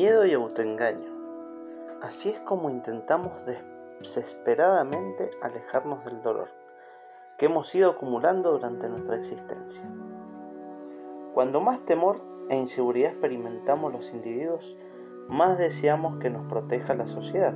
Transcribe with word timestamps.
Miedo 0.00 0.24
y 0.24 0.32
autoengaño. 0.32 1.10
Así 2.02 2.28
es 2.28 2.38
como 2.38 2.70
intentamos 2.70 3.32
desesperadamente 3.98 5.28
alejarnos 5.42 6.04
del 6.04 6.22
dolor 6.22 6.50
que 7.36 7.46
hemos 7.46 7.74
ido 7.74 7.90
acumulando 7.90 8.52
durante 8.52 8.88
nuestra 8.88 9.16
existencia. 9.16 9.82
Cuando 11.34 11.60
más 11.60 11.84
temor 11.84 12.20
e 12.48 12.54
inseguridad 12.54 13.10
experimentamos 13.10 13.92
los 13.92 14.12
individuos, 14.12 14.76
más 15.26 15.58
deseamos 15.58 16.20
que 16.20 16.30
nos 16.30 16.46
proteja 16.46 16.94
la 16.94 17.08
sociedad. 17.08 17.54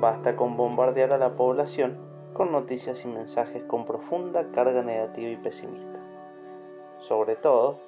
Basta 0.00 0.36
con 0.36 0.56
bombardear 0.56 1.12
a 1.12 1.18
la 1.18 1.36
población 1.36 1.98
con 2.32 2.52
noticias 2.52 3.04
y 3.04 3.08
mensajes 3.08 3.62
con 3.64 3.84
profunda 3.84 4.50
carga 4.50 4.82
negativa 4.82 5.28
y 5.28 5.36
pesimista. 5.36 6.00
Sobre 6.96 7.36
todo 7.36 7.80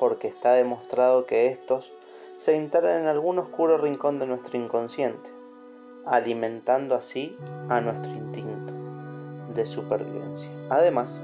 porque 0.00 0.26
está 0.26 0.54
demostrado 0.54 1.26
que 1.26 1.46
estos 1.46 1.92
se 2.36 2.54
instalan 2.54 3.02
en 3.02 3.06
algún 3.06 3.38
oscuro 3.38 3.78
rincón 3.78 4.18
de 4.18 4.26
nuestro 4.26 4.58
inconsciente, 4.58 5.30
alimentando 6.04 6.94
así 6.94 7.36
a 7.68 7.80
nuestro 7.80 8.12
instinto 8.12 8.74
de 9.54 9.64
supervivencia. 9.64 10.50
Además, 10.68 11.22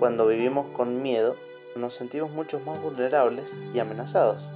cuando 0.00 0.26
vivimos 0.26 0.66
con 0.68 1.00
miedo, 1.00 1.36
nos 1.76 1.94
sentimos 1.94 2.32
mucho 2.32 2.58
más 2.60 2.82
vulnerables 2.82 3.56
y 3.72 3.78
amenazados. 3.78 4.48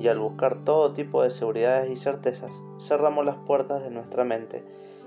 Y 0.00 0.08
al 0.08 0.18
buscar 0.18 0.64
todo 0.64 0.92
tipo 0.92 1.22
de 1.22 1.30
seguridades 1.30 1.90
y 1.90 1.96
certezas, 1.96 2.60
cerramos 2.78 3.24
las 3.24 3.36
puertas 3.36 3.82
de 3.82 3.90
nuestra 3.90 4.24
mente 4.24 4.64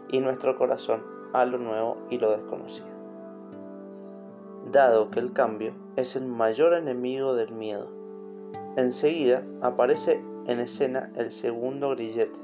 y 0.10 0.20
nuestro 0.20 0.58
corazón 0.58 1.04
a 1.34 1.46
lo 1.46 1.58
nuevo 1.58 1.98
y 2.10 2.18
lo 2.18 2.32
desconocido. 2.32 2.88
Dado 4.72 5.12
que 5.12 5.20
el 5.20 5.34
cambio 5.34 5.74
es 5.96 6.16
el 6.16 6.26
mayor 6.26 6.74
enemigo 6.74 7.36
del 7.36 7.52
miedo, 7.52 7.90
enseguida 8.76 9.44
aparece 9.62 10.22
en 10.46 10.60
escena 10.60 11.12
el 11.16 11.32
segundo 11.32 11.90
grillete, 11.92 12.40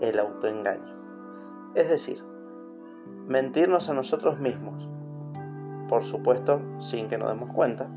el 0.00 0.18
autoengaño. 0.18 0.94
Es 1.74 1.88
decir, 1.88 2.22
mentirnos 3.26 3.88
a 3.88 3.94
nosotros 3.94 4.38
mismos, 4.38 4.88
por 5.88 6.04
supuesto 6.04 6.60
sin 6.78 7.08
que 7.08 7.18
nos 7.18 7.28
demos 7.28 7.52
cuenta, 7.52 7.88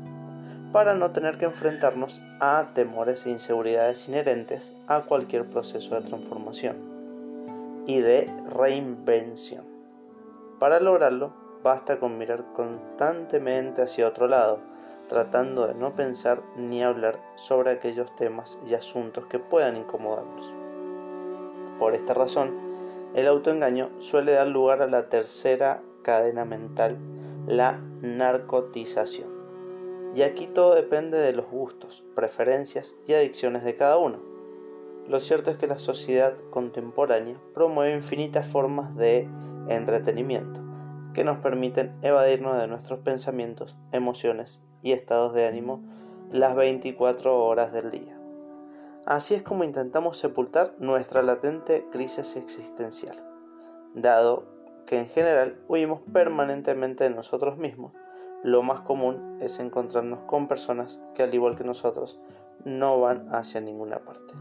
para 0.72 0.94
no 0.94 1.12
tener 1.12 1.38
que 1.38 1.46
enfrentarnos 1.46 2.20
a 2.40 2.68
temores 2.74 3.24
e 3.24 3.30
inseguridades 3.30 4.06
inherentes 4.08 4.74
a 4.86 5.00
cualquier 5.02 5.48
proceso 5.48 5.94
de 5.94 6.06
transformación 6.06 6.76
y 7.86 8.00
de 8.00 8.30
reinvención. 8.50 9.64
Para 10.58 10.78
lograrlo, 10.80 11.32
basta 11.62 11.98
con 11.98 12.18
mirar 12.18 12.44
constantemente 12.52 13.82
hacia 13.82 14.08
otro 14.08 14.28
lado, 14.28 14.58
tratando 15.08 15.66
de 15.66 15.74
no 15.74 15.94
pensar 15.94 16.42
ni 16.56 16.82
hablar 16.82 17.20
sobre 17.36 17.70
aquellos 17.70 18.14
temas 18.14 18.58
y 18.66 18.74
asuntos 18.74 19.26
que 19.26 19.38
puedan 19.38 19.76
incomodarnos. 19.76 20.52
Por 21.78 21.94
esta 21.94 22.14
razón, 22.14 22.54
el 23.14 23.26
autoengaño 23.26 23.90
suele 23.98 24.32
dar 24.32 24.46
lugar 24.48 24.82
a 24.82 24.86
la 24.86 25.08
tercera 25.08 25.82
cadena 26.02 26.44
mental, 26.44 26.98
la 27.46 27.80
narcotización. 28.02 29.28
Y 30.14 30.22
aquí 30.22 30.46
todo 30.46 30.74
depende 30.74 31.18
de 31.18 31.32
los 31.32 31.46
gustos, 31.50 32.04
preferencias 32.14 32.94
y 33.06 33.14
adicciones 33.14 33.64
de 33.64 33.76
cada 33.76 33.98
uno. 33.98 34.18
Lo 35.06 35.20
cierto 35.20 35.50
es 35.50 35.56
que 35.56 35.66
la 35.66 35.78
sociedad 35.78 36.34
contemporánea 36.50 37.36
promueve 37.54 37.94
infinitas 37.94 38.46
formas 38.46 38.94
de 38.96 39.26
entretenimiento 39.68 40.67
que 41.18 41.24
nos 41.24 41.38
permiten 41.38 41.98
evadirnos 42.02 42.56
de 42.58 42.68
nuestros 42.68 43.00
pensamientos, 43.00 43.76
emociones 43.90 44.60
y 44.82 44.92
estados 44.92 45.34
de 45.34 45.48
ánimo 45.48 45.82
las 46.30 46.54
24 46.54 47.44
horas 47.44 47.72
del 47.72 47.90
día. 47.90 48.16
Así 49.04 49.34
es 49.34 49.42
como 49.42 49.64
intentamos 49.64 50.16
sepultar 50.16 50.76
nuestra 50.78 51.22
latente 51.22 51.84
crisis 51.90 52.36
existencial, 52.36 53.20
dado 53.96 54.44
que 54.86 55.00
en 55.00 55.08
general 55.08 55.58
huimos 55.66 56.02
permanentemente 56.12 57.02
de 57.02 57.10
nosotros 57.10 57.58
mismos. 57.58 57.94
Lo 58.44 58.62
más 58.62 58.82
común 58.82 59.38
es 59.40 59.58
encontrarnos 59.58 60.20
con 60.28 60.46
personas 60.46 61.00
que 61.16 61.24
al 61.24 61.34
igual 61.34 61.56
que 61.56 61.64
nosotros 61.64 62.20
no 62.64 63.00
van 63.00 63.26
hacia 63.34 63.60
ninguna 63.60 63.98
parte. 63.98 64.34